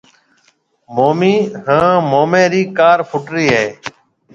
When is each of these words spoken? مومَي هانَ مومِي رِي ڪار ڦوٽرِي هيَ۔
مومَي 0.95 1.35
هانَ 1.67 1.91
مومِي 2.11 2.43
رِي 2.53 2.63
ڪار 2.77 2.97
ڦوٽرِي 3.09 3.45
هيَ۔ 3.55 3.65